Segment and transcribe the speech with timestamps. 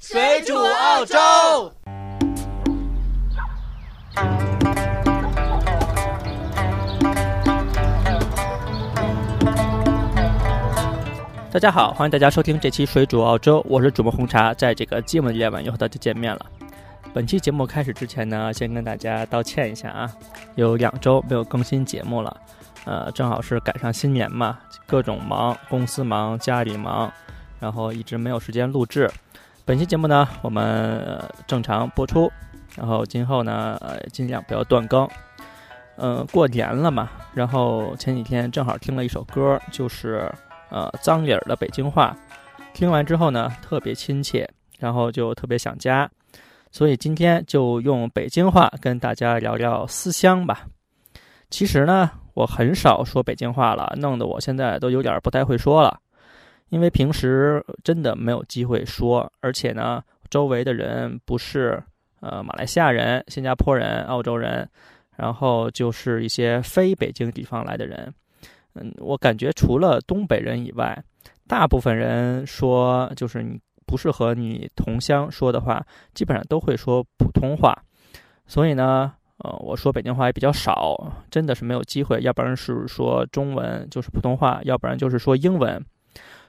[0.00, 1.18] 水煮澳洲。
[11.50, 16.46] 大家好，欢迎大家收听这期《水煮澳洲》，我是主播红茶，在这个寂寞的夜晚又和大家见面了。
[17.12, 20.08] 本期节目开始之前呢，先跟大家道歉一下啊，
[20.54, 22.36] 有两周没有更新节目了，
[22.84, 27.12] 呃，正好是赶上新年嘛，各种忙，公司忙，家里忙，
[27.58, 29.10] 然后一直没有时间录制。
[29.68, 32.32] 本期节目呢，我们正常播出，
[32.74, 35.06] 然后今后呢，呃，尽量不要断更。
[35.98, 40.32] 嗯，过年了嘛，然后前几天正好听了一首歌，就是
[40.70, 42.16] 呃脏理儿的北京话，
[42.72, 46.10] 听完之后呢，特别亲切，然后就特别想家。
[46.72, 50.66] 所以今天就用北京话跟大家聊聊思乡吧。
[51.50, 56.00] 其实呢，我很少说北京话了，弄得我现在都有点不太会说了。
[56.68, 61.82] 因为平时真的没有机会说，而且呢，周围的人不是
[62.20, 64.68] 呃马来西亚人、新加坡人、澳洲人，
[65.16, 68.12] 然后就是一些非北京地方来的人。
[68.74, 71.02] 嗯，我感觉除了东北人以外，
[71.46, 73.58] 大部分人说就是你。
[73.88, 77.74] 不是和你同乡说的话，基本上都会说普通话，
[78.46, 85.82] 所以呢，呃，我说北京话也比较少，真的是没有机会，要不然是说中文就是普通话，要不然就是说英文。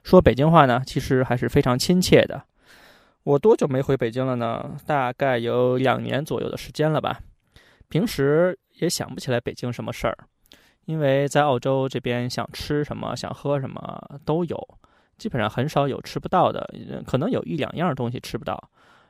[0.04, 2.44] 说北京话呢，其实还是非常亲切的。
[3.24, 4.78] 我多久没回北京了呢？
[4.86, 7.20] 大概有两年左右的时间了吧。
[7.90, 10.18] 平时也想不起来北京什么事儿，
[10.86, 14.68] 因为在澳洲这边想吃什么、想喝什么都有。
[15.18, 16.68] 基本上很少有吃不到的，
[17.06, 18.58] 可能有一两样东西吃不到，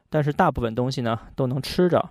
[0.09, 2.03] 但是大部分东西呢都能吃着。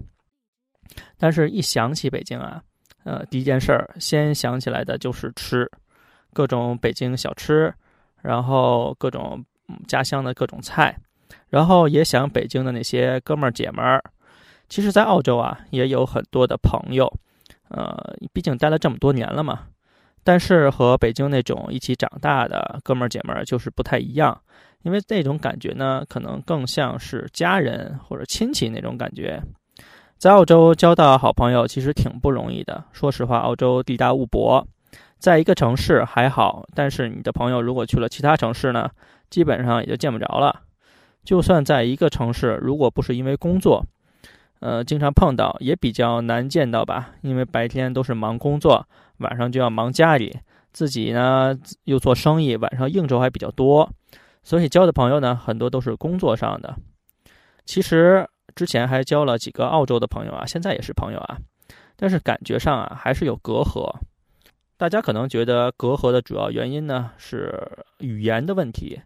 [1.19, 2.63] 但是，一想起北京啊，
[3.03, 5.69] 呃，第一件事儿先想起来的就是吃，
[6.33, 7.75] 各种北京小吃，
[8.23, 9.45] 然后各种
[9.87, 10.97] 家乡的各种菜，
[11.49, 14.03] 然后也想北京的那些哥们儿姐们儿。
[14.69, 17.11] 其实，在澳洲啊，也有很多的朋友，
[17.69, 19.61] 呃，毕竟待了这么多年了嘛。
[20.25, 24.39] 但是和北京那种一起长大的哥们儿姐们儿就是不太一样，
[24.83, 29.43] 因为那种感觉呢，可能更像是家人或者亲戚那种感觉。
[30.19, 32.85] 在澳洲交到好朋友其实挺不容易的。
[32.93, 34.67] 说实话，澳洲地大物博，
[35.19, 38.89] 在一个城市还好，但是你的朋友如果去了其他城市呢，
[39.29, 40.63] 基本上也就见不着了。
[41.25, 43.85] 就算在一个城市，如果不是因为工作，
[44.61, 48.87] 呃，经常碰到也比较难见到吧，因为白天都是忙工作。
[49.19, 50.39] 晚上就要忙家里，
[50.73, 51.53] 自己呢
[51.85, 53.91] 又做生意，晚上应酬还比较多，
[54.45, 56.77] 所以交的朋友呢很多都是工作上的。
[57.65, 58.25] 其实
[58.55, 61.37] 之前还交了几个澳洲的朋友啊，现在也是朋友啊，
[61.97, 63.93] 但是感觉上啊还是有隔阂。
[64.79, 67.53] 大家可能觉得隔阂的主要原因呢是
[67.99, 68.99] 语言的问题，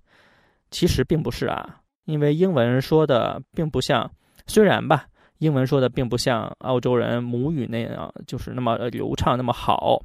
[0.70, 4.08] 其实并不是啊，因为英文说的并不像，
[4.46, 5.06] 虽然吧。
[5.38, 10.00] 英文说的并不像澳洲人母语那样，就是那么流畅那么好，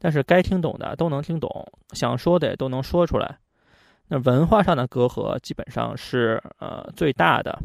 [0.00, 1.48] 但是该听懂的都能听懂，
[1.92, 3.38] 想说的也都能说出来。
[4.08, 7.56] 那文化上的隔阂基本上是呃最大的。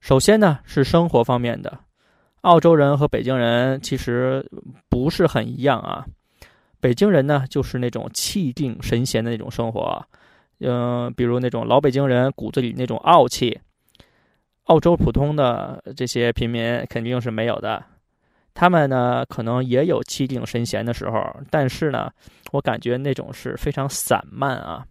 [0.00, 1.78] 首先呢是生活方面的，
[2.42, 4.46] 澳洲人和北京人其实
[4.90, 6.04] 不是很一样啊。
[6.82, 10.04] 北京人呢就是那种气定神闲的那种生活，
[10.58, 13.56] 嗯，比如那种老北京人骨子里那种傲气。
[14.64, 17.84] 澳洲普通的这些平民肯定是没有的，
[18.52, 22.10] 他们呢可能也有气定神闲的时候，但是呢，
[22.50, 24.84] 我感觉那种是非常散漫啊。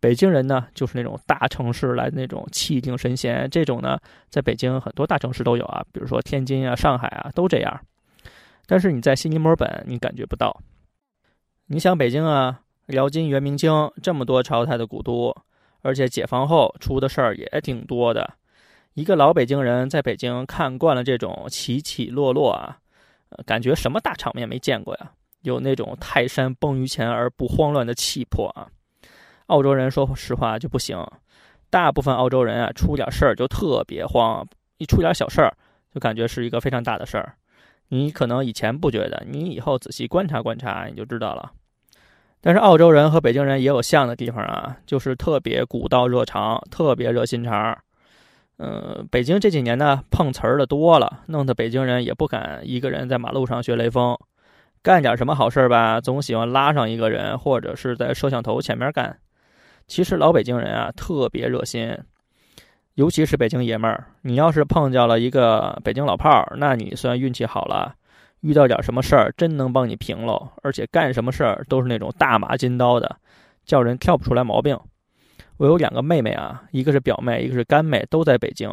[0.00, 3.98] 北京人呢就是那种大城市来的那种气定神闲，这种呢
[4.30, 7.80] 在北京很多大城市都有啊，比如说天津啊、上海啊都这样。
[8.66, 10.58] 但是你在悉尼、墨尔本你感觉不到。
[11.70, 13.70] 你想北京啊，辽金元明清
[14.02, 15.36] 这么多朝代的古都，
[15.82, 18.36] 而且解放后出的事儿也挺多的。
[18.94, 22.78] 一个老北京人在北京看惯了这种起起落落啊，
[23.44, 25.12] 感觉什么大场面没见过呀？
[25.42, 28.68] 有那种泰山崩于前而不慌乱的气魄啊！
[29.48, 30.98] 澳洲人说实话就不行，
[31.68, 34.48] 大部分澳洲人啊出点事儿就特别慌，
[34.78, 35.54] 一出点小事儿
[35.92, 37.34] 就感觉是一个非常大的事儿。
[37.88, 41.52] 你可能以前不觉得，你以后仔细观察观察你就知道了。
[42.40, 47.76] 但是澳洲人和北京人也有像的地方啊，就是特别古道热肠，特别热心肠。
[48.58, 54.16] 嗯，北京这几年呢，碰瓷儿的多了，弄得北京人也不敢一个人在马路上学雷锋，
[54.82, 59.16] 干点什么好事吧，总喜欢拉上一个人，或者是在摄像头前面干。
[59.86, 61.96] 其实老北京人啊，特别热心，
[62.94, 67.94] 尤其是北京爷们儿，你要是碰见了一个北京老炮儿，那你算运气好了，
[68.40, 73.16] 遇到点什么事儿，真能帮你平喽，而且干什么事儿都是那种大马金刀的，
[73.64, 74.78] 叫人挑不出来毛病。
[75.56, 78.70] 我有两个妹妹啊，一个是表妹，一个是干妹，都在北京。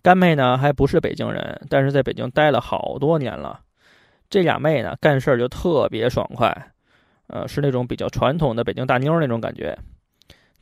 [0.00, 3.60] 干妹呢还不是北京人，但是在北京待了好多年了。
[4.30, 6.72] 这俩妹呢干事儿就特别爽快，
[7.26, 9.76] 呃，是那种比较传统的北京大妞那种感觉，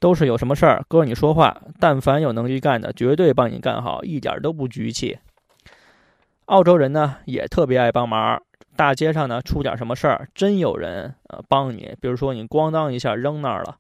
[0.01, 5.19] 都是有什么事儿搁你说话，但凡有能力干的，绝对帮你干好，一点都不局气。
[6.47, 8.41] 澳洲人呢也特别爱帮忙，
[8.77, 13.79] 大街上呢出点什么事儿，真有人呃帮你，比如说你咣当一下扔那儿了。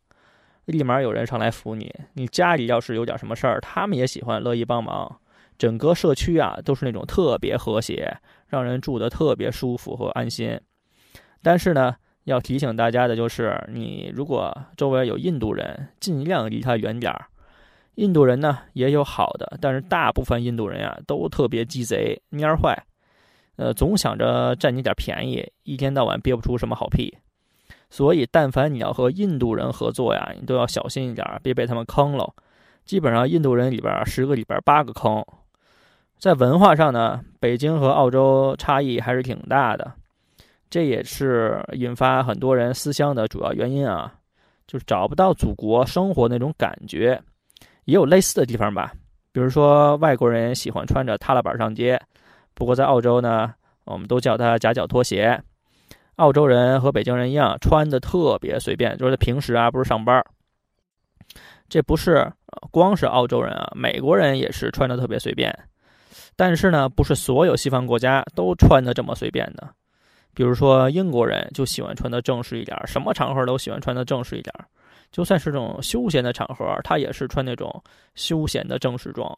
[0.64, 1.94] 立马有人上来扶你。
[2.14, 5.20] 你家里要是有点什么事儿，他们也喜欢乐意帮忙。
[5.56, 8.18] 整个社区啊，都是那种特别和谐，
[8.48, 10.60] 让人住的特别舒服和安心。
[11.40, 17.26] 但是呢，要提醒大家的就是，你如果周围有印度人，尽量离他远点儿。
[17.96, 22.74] 印度人呢也有好的，但是大部分印度人呀都特别鸡贼、蔫坏，
[23.56, 27.14] 呃，总想着占你点便宜，一天到晚憋不出什么好屁。
[27.88, 32.34] 所以，但凡你要和印度人合作呀，你都要小心一点，别被他们坑了。
[32.84, 35.24] 基本上，印度人里边十个里边八个坑。
[36.18, 39.90] 在文化上呢，北京和澳洲差异还是挺大的，
[40.68, 44.12] 这也是引发很多人思乡的主要原因啊，
[44.66, 47.18] 就是找不到祖国生活那种感觉。
[47.86, 48.92] 也有类似的地方吧，
[49.32, 52.00] 比如说外国人喜欢穿着踏拉板上街，
[52.52, 53.54] 不过在澳洲呢，
[53.84, 55.40] 我们都叫它夹脚拖鞋。
[56.16, 60.24] 澳洲人和北京人一样，穿的特别随便，就是平时啊，不是上班。
[61.68, 62.32] 这不是
[62.70, 65.56] 光是澳洲人啊，美国人也是穿的特别随便。
[66.34, 69.68] 但是呢，不是所有西方国家都穿的这么随便的。
[70.34, 74.52] 比如说英国人就喜欢穿的正式一点，什么场合都喜欢穿的正式一点。
[75.10, 77.82] 就算是这种休闲的场合，他也是穿那种
[78.14, 79.36] 休闲的正式装。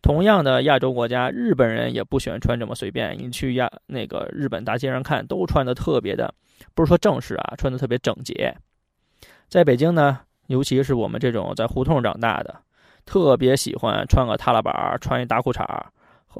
[0.00, 3.18] 同样的亚洲国家，日本人也不喜欢穿这么随便。
[3.18, 6.32] 你去亚那个日本大街上看，都穿的特别的，
[6.74, 8.54] 不是说正式啊，穿的特别整洁。
[9.48, 12.54] 在北京呢，尤其是我们这种在胡同长大的，
[13.06, 15.66] 特别喜欢穿个踏拉板，穿一大裤衩，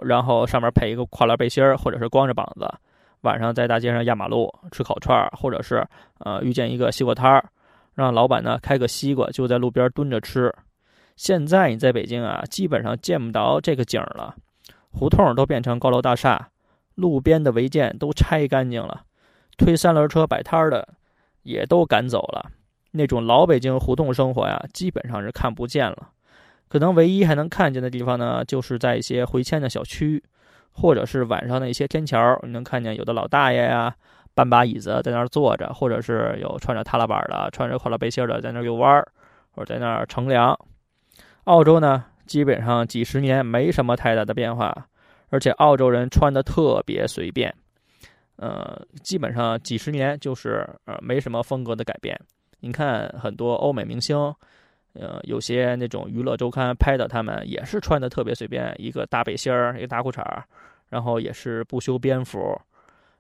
[0.03, 2.69] 然后上面配一个跨栏背心儿，或者是光着膀子，
[3.23, 5.85] 晚上在大街上压马路吃烤串，或者是
[6.21, 7.45] 呃遇见一个西瓜摊儿，
[8.05, 10.55] 让老板呢开个西瓜，就在路边蹲着吃。
[11.17, 14.37] 现在你在北京啊，基本上见不着这个景了，
[14.93, 16.51] 胡同都变成高楼大厦，
[16.95, 19.03] 路边的违建都拆干净了，
[19.57, 20.89] 推三轮车摆摊的
[21.43, 22.53] 也都赶走了，
[22.93, 26.11] 那种老北京胡同生活呀，基本上是看不见了。
[26.69, 30.23] 可能唯一还能看见的地方呢，就是在一些回迁的小区，
[30.71, 33.97] 或者是晚上的一些天桥，你能看见有的老大爷呀，
[34.39, 39.05] 搬把椅子在那儿坐着，或者是有穿着踏拉板的、穿着快乐背心的在那儿遛弯儿，
[39.51, 40.57] 或者在那儿乘凉。
[41.43, 44.87] 澳洲呢，基本上几十年没什么太大的变化，
[45.31, 47.53] 而且澳洲人穿的特别随便，
[48.37, 52.17] 呃，基本上几十年就是呃没什么风格的改变。
[52.61, 54.17] 你看很多欧美明星，
[54.93, 60.45] 呃，有些那种娱乐周刊拍的，他们也是穿的特别随便，一个大背心儿，一个大裤衩儿
[60.89, 62.39] 然后也是不修边幅。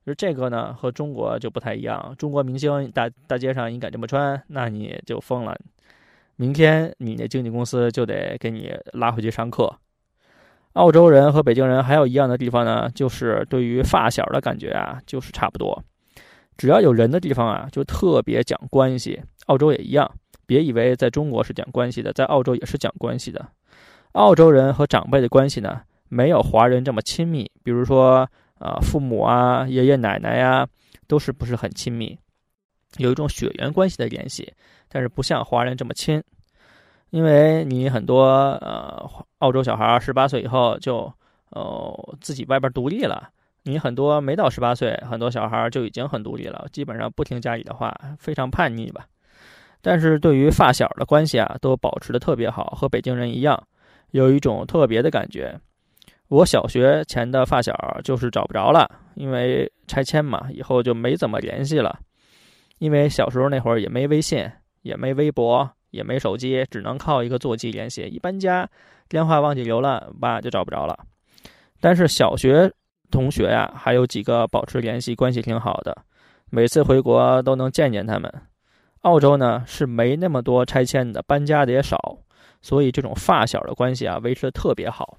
[0.09, 2.15] 就这个呢，和中国就不太一样。
[2.17, 5.55] 中国明星大大街上你敢这么穿，那你就疯了。
[6.37, 9.71] 明天你那经纪公司就得给你拉回去上课。
[10.73, 15.85] 澳洲人和北京人还有一样的地方呢，就是对于发小的感觉啊，就是差不多。
[16.57, 19.21] 只要有人的地方啊，就特别讲关系。
[19.49, 20.11] 澳洲也一样，
[20.47, 23.47] 别以为在中国是讲关系的，在澳洲也是讲关系的。
[24.13, 27.51] 澳洲人和长辈的关系呢，没有华人这么亲密。
[27.63, 28.27] 比如说
[28.59, 30.67] 啊，父母啊，爷爷奶奶呀，
[31.07, 32.19] 都是不是很亲密。
[32.97, 34.53] 有一种血缘关系的联系，
[34.89, 36.23] 但是不像华人这么亲，
[37.11, 38.25] 因为你很多
[38.63, 41.13] 呃澳洲小孩十八岁以后就
[41.51, 43.29] 哦自己外边独立了，
[43.65, 49.07] 你很多没到十八岁，很多小孩就已经很独立了，基本上不听家里的话，非常叛逆吧。
[49.81, 53.63] 但是对于发小的关系啊，都保持的特别好，和北京人一样，
[54.11, 55.61] 有一种特别的感觉。
[56.29, 61.99] 我小学前的发小就是找不着了，因为拆迁嘛，以后就没怎么联系了。
[62.79, 64.49] 因为小时候那会儿也没微信，
[64.83, 68.03] 也没微博，也没手机，只能靠一个座机联系。
[68.03, 68.69] 一搬家，
[69.09, 70.99] 电话忘记留了，爸就找不着了。
[71.81, 72.71] 但是小学
[73.11, 75.97] 同学呀，还有几个保持联系，关系挺好的，
[76.51, 78.31] 每次回国都能见见他们。
[79.01, 82.19] 澳洲呢是没那么多拆迁的，搬家的也少，
[82.61, 85.17] 所以这种发小的关系啊维持的特别好。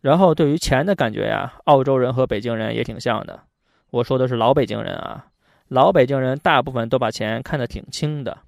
[0.00, 3.40] 然后对于钱的感觉呀，澳洲人和北京人也挺像的。
[3.90, 5.26] 我说的是老北京人啊。
[5.68, 8.38] 老北京人大部分都把钱看得挺轻的，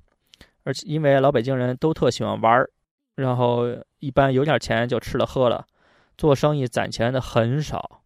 [0.62, 2.70] 而且因为老北京人都特喜欢玩儿，
[3.16, 3.64] 然后
[3.98, 5.66] 一般有点钱就吃了喝了，
[6.16, 8.02] 做生意攒钱的很少，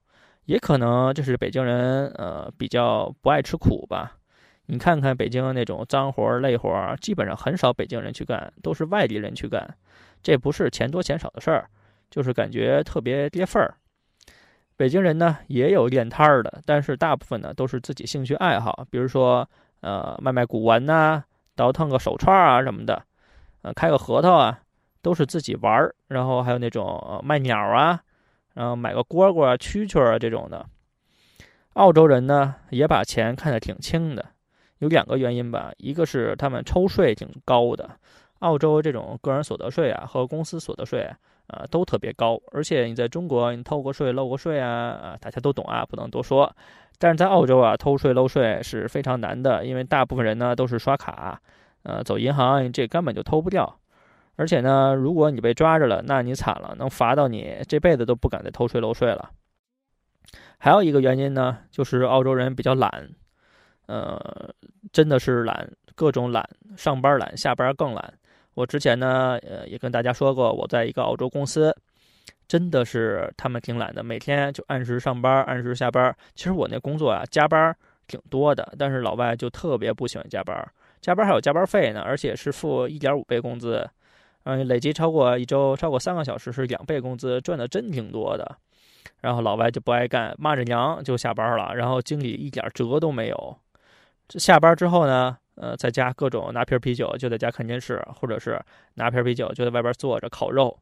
[0.47, 4.17] 也可能这是北京人呃比较不爱吃苦吧。
[4.65, 9.77] 你看看北京那种脏活累活，基本上很少北京人去干，都是外地人去干。
[10.23, 11.69] 这不是钱多钱少的事儿，
[12.13, 13.75] 就是感觉特别跌份儿。
[14.77, 19.49] 北京人呢也有练摊儿的，但是大部分呢都是自己兴趣爱好，比如说
[19.81, 21.25] 呃卖卖古玩呐，
[21.57, 23.03] 倒腾个手串啊什么的，
[23.63, 24.61] 呃开个核桃啊，
[25.01, 25.95] 都是自己玩儿。
[26.09, 28.03] 然后还有那种卖鸟啊，
[28.55, 30.67] 然后买个蝈蝈啊、蛐蛐啊这种的。
[31.75, 34.27] 澳洲人呢也把钱看得挺轻的，
[34.79, 37.89] 有两个原因吧，一个是他们抽税挺高的。
[38.43, 41.09] 澳洲这种个人所得税啊和公司所得税
[41.47, 46.55] 啊都特别高，而且你在中国你偷过税漏过税啊啊大家都懂啊，不能多说。
[46.99, 51.41] 但是在澳洲啊偷税漏税是非常难的，因为大部分人呢都是刷卡，
[51.85, 53.79] 呃走银行这根本就偷不掉。
[54.37, 59.31] 而且呢如果你被抓着了，那你惨了，能罚到你这辈子都不敢再偷税漏税了。
[60.59, 63.11] 还有一个原因呢，就是澳洲人比较懒，
[63.87, 64.55] 呃
[64.93, 68.15] 真的是懒，各种懒，上班懒，下班更懒。
[68.55, 71.75] 我之前呢，呃，也跟大家说过，我在一个澳洲公司，
[72.47, 76.15] 真的是他们挺懒的，每天就按时上班，按时下班。
[76.35, 77.75] 其实我那工作啊，加班
[78.07, 83.89] 挺多的，但是老外就特别不喜欢加班，加班还有加班费呢，而且是付一点五倍工资，
[84.45, 88.57] 嗯，累计超过一周超过三个小时是两倍工资，赚的真挺多的。
[89.23, 93.57] 然后老外就不爱干，骂着娘就下班了，然后经理一点辙都没有。
[94.29, 95.39] 这下班之后呢？
[95.55, 98.59] 呃，在家各种拿瓶啤酒就在家看电视，或者是
[98.95, 100.79] 拿瓶啤酒就在外边坐着烤肉，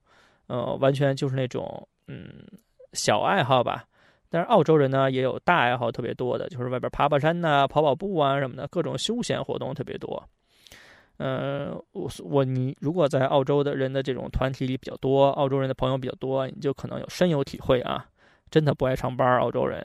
[0.47, 2.45] 呃，完全就是那种嗯
[2.93, 3.85] 小爱好吧。
[4.29, 10.23] 但是澳洲人呢也有大爱好特别多的，就是外边爬爬山呐、跑跑步啊什么的，各种休闲活动特别多。
[11.19, 18.07] 嗯，我我你如果在澳洲的人的这种团体里比较多，澳洲人的朋友比较多，你就可能有深有体会啊，
[18.51, 19.39] 真的不爱上班。
[19.39, 19.85] 澳洲人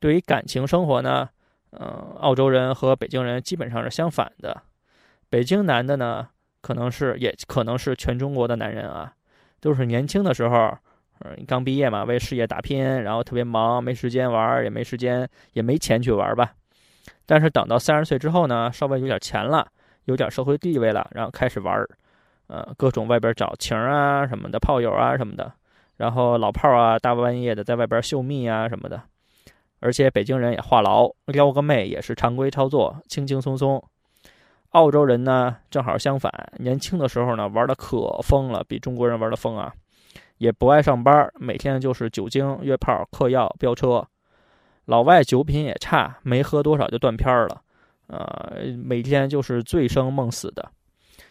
[0.00, 1.30] 对于感情生活呢？
[1.78, 4.62] 嗯，澳洲人和北京人基本上是相反的。
[5.30, 6.28] 北京男的呢，
[6.60, 9.12] 可能是也可能是全中国的男人啊，
[9.60, 10.76] 都是年轻的时候，
[11.20, 16.52] 嗯，刚毕业嘛，为事业打拼，然后特别忙，没时间玩，也没时间，也没钱去玩吧。
[17.24, 19.66] 但是等到三十岁之后呢，稍微有点钱了，
[20.04, 21.82] 有点社会地位了，然后开始玩，
[22.48, 25.50] 呃，各种外边找情啊什么的，炮友啊什么的，
[25.96, 29.00] 然后老炮啊，大半夜的在外边秀蜜啊什么的。
[29.82, 33.82] 而且北京人也话痨，撩个妹也是常规操作，轻轻松松。
[34.70, 39.70] 澳洲人呢，正好相反，年轻的时候呢玩的可疯了，比中国人玩的疯啊，
[40.38, 44.06] 也不爱上班，每天就是酒精、约炮、嗑药、飙车。
[44.86, 47.60] 老外酒品也差，没喝多少就断片了，
[48.06, 50.70] 呃，每天就是醉生梦死的。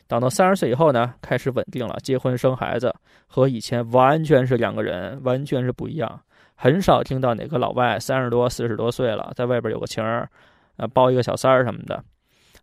[0.08, 2.94] 等到三十岁以后呢，开始稳定了，结婚生孩子，
[3.28, 6.22] 和以前完全是两个人，完全是不一样。
[6.62, 10.30] 很少听到哪个老外三十多、四十多岁了，在外边有个情儿，
[10.78, 12.04] 呃，包一个小三儿什么的。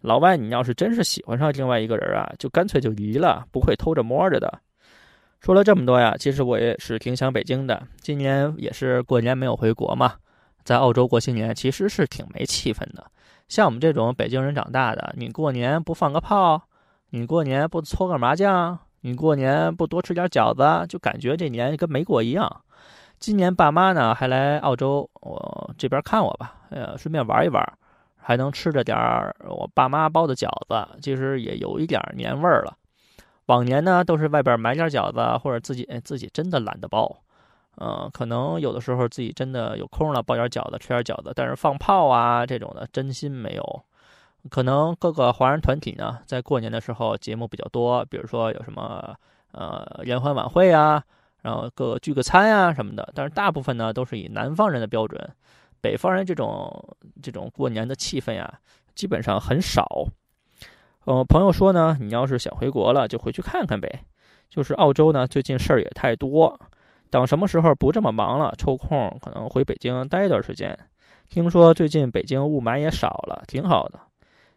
[0.02, 4.61] 老外，你要是真是喜欢上另外一个人啊，就干脆就离了，不会偷着摸着的。
[5.40, 7.83] 说了这么多呀，其实我也是挺想北京的。
[8.00, 10.14] 今年也是过年没有回国嘛，
[10.62, 13.05] 在澳洲过新年其实是挺没气氛的。
[13.49, 16.62] 像我们这种北京人长大的，你过年不放个炮，
[17.11, 22.61] 你过年不搓个麻将，你过年不多吃点饺子，就感觉这年跟没过一样。
[23.18, 27.62] 今年爸妈呢还来澳洲，我这边看我吧，呃，顺便玩一玩，
[28.16, 32.76] 还能吃着点儿我爸妈包的饺子，其实也有一点年味儿了。
[33.46, 37.16] 往年呢都是外边买点饺子，或者自己自己真的懒得包，
[37.78, 43.82] 嗯，可能有的时候自己真的有空了包点饺子吃点饺子，但是放炮啊这种的真心没有。
[44.48, 49.16] 可能各个华人团体呢在过年的时候节目比较多，比如说有什么
[49.50, 51.02] 呃联欢晚会啊。
[51.49, 55.19] 然后各聚个餐呀什么的，但是大部分呢都是以南方人的标准，
[55.81, 58.61] 北方人这种这种过年的气氛呀，
[58.95, 59.87] 基本上很少。
[61.07, 64.05] 呃，朋友说呢，你要是想回国了，就回去看看呗。
[64.50, 66.61] 就是澳洲呢，最近事儿也太多，
[67.09, 70.78] 等什么时候不这么忙了，抽空可能回北京待一段时间。
[71.31, 73.99] 听说最近北京雾霾也少了，挺好的，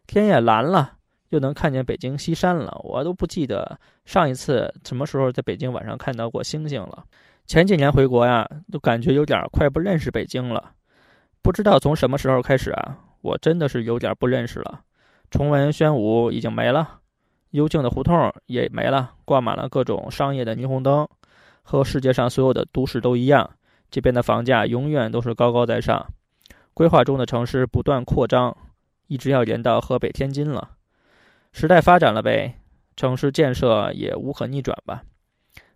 [0.07, 0.97] 天也蓝了。
[1.31, 7.03] 又能看见北京西山了，我都不记得上一次什么时候在北京晚上看到过星星了。
[7.47, 10.71] 前几年回国呀，都感觉有点快不认识北京了。
[11.41, 14.81] 不知道从什么时候开始啊，我真的是有点不认识了。
[15.29, 16.99] 崇文宣武已经没了，
[17.51, 21.07] 幽静的胡同也没了，挂满了各种商业的霓虹灯。
[21.63, 23.49] 和世界上所有的都市都一样，
[23.89, 26.05] 这边的房价永远都是高高在上。
[26.73, 28.55] 规划中的城市不断扩张，
[29.07, 30.71] 一直要连到河北、天津了。
[31.51, 32.53] 时代发展了呗，
[32.95, 35.01] 城市建设也无可逆转吧。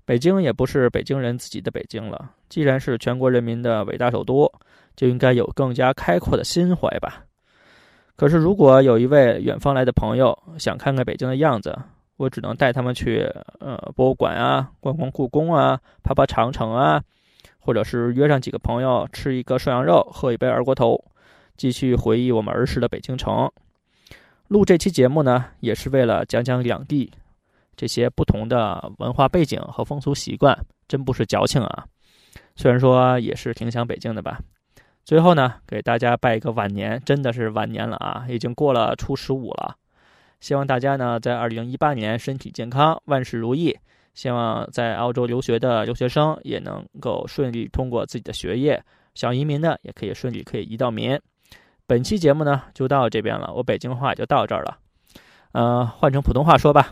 [0.05, 4.51] 北京也不是北京人自己的北京了，既然是全国人民的伟大首都，
[4.95, 7.23] 就应该有更加开阔的心怀吧。
[8.15, 11.77] 可是如果有一位远方来的朋友想看看北京的样子，
[12.17, 13.29] 我只能带他们去
[13.59, 17.01] 呃博物馆啊，逛逛故宫啊，爬爬长城啊，
[17.59, 21.03] 或者是约上几个朋友吃一个涮羊肉，喝一杯二锅头，
[21.57, 23.51] 继续回忆我们儿时的北京城。
[24.47, 27.11] 录这期节目呢，也是为了讲讲两地
[27.75, 31.85] 这些不同的文化背景和风俗习惯，真不是矫情啊。
[32.55, 34.39] 虽然说也是挺想北京的吧。
[35.03, 39.75] 最后呢，给大家拜一个晚年，真的是晚年了啊，已经过了初十五了。
[40.39, 43.75] 希望大家呢，在二零一八年身体健康，万事如意。
[44.13, 48.81] 希望在澳洲留学的留学生也能够顺利通过自己的学业，
[49.13, 51.19] 想移民的也可以顺利可以移到民。
[51.87, 54.77] 本期节目呢就到这边了，我北京话就到这儿了，
[55.51, 56.91] 呃，换成普通话说吧。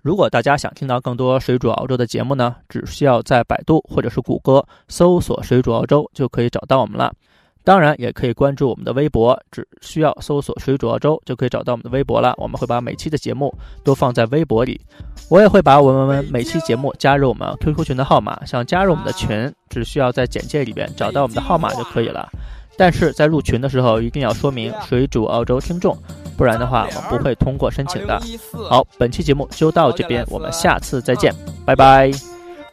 [0.00, 7.12] 如果大家想听到更多水煮澳洲的节目呢，只需要在百度或者是谷歌搜索“水煮澳洲”就可以找到我们了。
[7.64, 12.32] 当然，也可以关注我们的微博，只需要搜索“水煮澳洲”就可以找到我们的微博了。
[12.36, 13.52] 我们会把每期的节目
[13.82, 14.80] 都放在微博里，
[15.28, 18.46] 我也会把我们每期节目加入我们 QQ 群的号码。
[18.46, 22.30] 想加入我们的群，只需要在简介里边找到我们的号码就可以了。
[22.78, 25.96] 但是在入群的时候，一定要说明水煮澳洲听众，
[26.36, 28.20] 不然的话，我不会通过申请的。
[28.68, 32.10] 好，本期节目就到这边，我们下次再见，拜拜。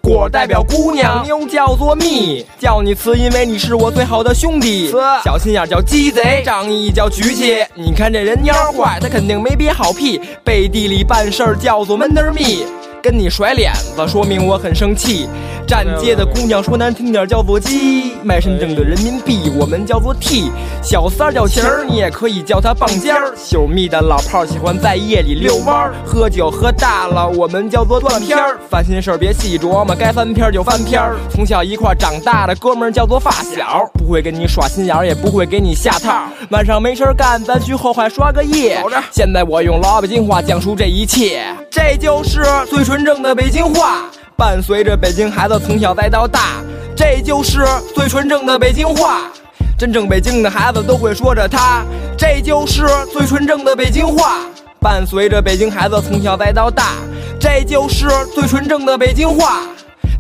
[0.01, 4.91] 果代表姑娘，妞叫做蜜，叫你词，因为你是我最好的兄弟。
[5.23, 7.55] 小心眼叫鸡贼，仗义叫举起。
[7.73, 12.65] 你看这人蔫坏，他肯定没憋好屁，背地里办事儿叫做闷得蜜。
[13.03, 15.27] 跟你甩脸子，说明我很生气。
[15.67, 20.49] 站街的姑娘说难听点叫做鸡，卖身挣的人民币我们叫做 T。
[20.81, 23.33] 小三儿叫情儿，你也可以叫他棒尖儿。
[23.35, 28.57] 秀蜜的老炮儿喜欢在夜里遛弯儿，喝酒喝大了我们叫做断片儿。
[28.69, 31.17] 烦心事儿别细琢磨，该翻篇就翻篇儿。
[31.29, 36.23] 从小一块长大的哥们儿叫做发小，不会跟你耍心眼儿，也不会给你下套。
[36.51, 38.81] 晚上没事儿干，咱去后海刷个夜。
[39.11, 42.92] 现在我用老北京话讲述这一切，这就是最纯。
[42.93, 44.03] 纯正的北京话，
[44.37, 46.61] 伴随着北京孩子从小再到大，
[46.95, 49.31] 这就是最纯正的北京话。
[49.79, 51.83] 真正北京的孩子都会说着它，
[52.15, 54.41] 这就是最纯正的北京话。
[54.79, 56.91] 伴随着北京孩子从小再到大，
[57.39, 59.63] 这就是最纯正的北京话。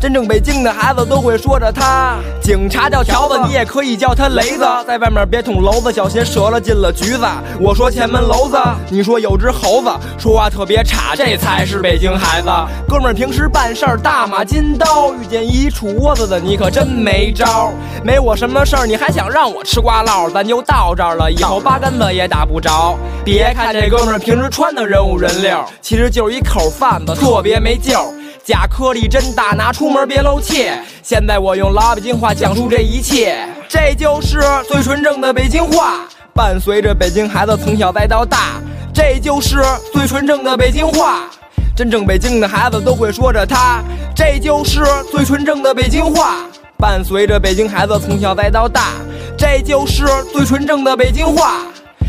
[0.03, 7.25] 真正北京的孩子都会说着他，警察叫条子，你也可以叫他雷子，在外面别捅娄子，小心折了进了局子。
[7.57, 8.57] 我说前门楼子，
[8.89, 9.89] 你说有只猴子，
[10.19, 12.49] 说话特别差，这才是北京孩子。
[12.85, 17.71] 哥们儿平时办事儿大马金刀，遇见一杵窝子的你可真没招。
[18.03, 20.29] 没我什么事儿，你还想让我吃瓜唠？
[20.29, 22.97] 咱就到这儿了，以后八竿子也打不着。
[23.23, 28.13] 别看这哥们儿平时穿的人五人六，其实就是一口贩子，特别没救。
[28.45, 30.69] 假颗粒真大，拿出门别漏气。
[31.01, 33.37] 现在我用老北京话讲述这一切，
[33.69, 36.01] 这就是最纯正的北京话。
[36.33, 38.61] 伴随着北京孩子从小再到大，
[38.93, 39.61] 这就是
[39.93, 41.29] 最纯正的北京话。
[41.73, 43.81] 真正北京的孩子都会说着它，
[44.13, 46.39] 这就是最纯正的北京话。
[46.77, 48.89] 伴随着北京孩子从小再到大，
[49.37, 51.61] 这就是最纯正的北京话。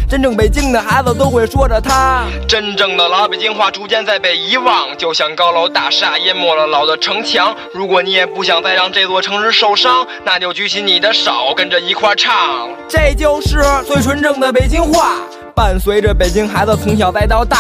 [0.09, 2.25] 真正北京的孩子都会说着它。
[2.47, 7.55] 真正的老北京话逐渐在被遗忘，就像高楼大厦淹没了老的城墙。
[7.73, 12.69] 如果你也不想再让这座城市受伤，那就举起你的手，跟着一块唱。
[12.89, 15.17] 这就是最纯正的北京话，
[15.55, 17.59] 伴随着北京孩子从小再到大。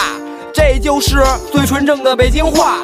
[0.53, 2.79] 这就是最纯正的北京话。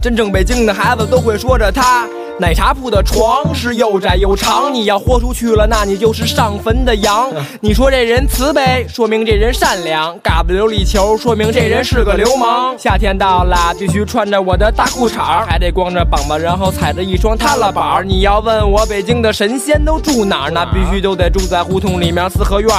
[0.00, 2.08] 真正北京的孩子都会说着它。
[2.40, 7.30] 奶茶铺的床是又窄又长，你要豁出去了，那你就是上坟的羊。
[7.60, 12.74] 你说这人慈悲，说明这人善良；嘎子琉璃球，说明这人是个流氓。
[12.78, 22.70] 夏天到了，必须穿着我的大裤衩还得光着膀子，然后踩着一双踏拉板你要问我北京的神仙都住哪儿，那必须都得住在胡同里面四合院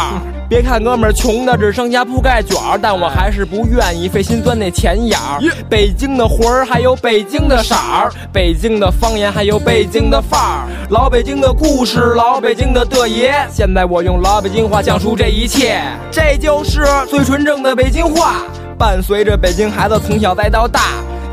[0.51, 5.39] 别看哥们儿穷的只剩下铺盖卷儿，但我还是不愿意费心钻那钱眼儿。
[5.69, 13.33] 北京的魂儿，还有北京的色儿，北京的方言，还有北京的范儿，老北京的故事，老北京的的爷。
[13.49, 18.43] 现在我用老北京话讲述这一切，这就是最纯正的北京话。
[18.77, 20.81] 伴随着北京孩子从小再到大，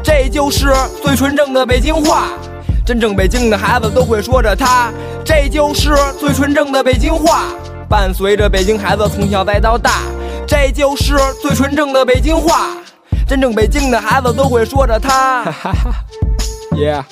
[0.00, 2.28] 这就是最纯正的北京话。
[2.86, 4.92] 真正北京的孩子都会说着它，
[5.24, 7.48] 这就是最纯正的北京话。
[7.88, 10.02] 伴随着北京孩子从小再到大，
[10.46, 12.68] 这就是最纯正的北京话。
[13.26, 15.44] 真正北京的孩子都会说着它，
[16.72, 17.02] Yeah。